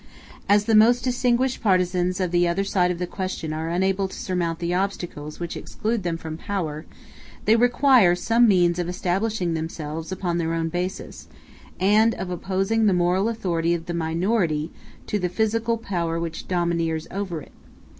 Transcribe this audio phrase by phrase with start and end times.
[0.49, 4.17] As the most distinguished partisans of the other side of the question are unable to
[4.17, 6.87] surmount the obstacles which exclude them from power,
[7.45, 11.27] they require some means of establishing themselves upon their own basis,
[11.79, 14.71] and of opposing the moral authority of the minority
[15.05, 17.51] to the physical power which domineers over it.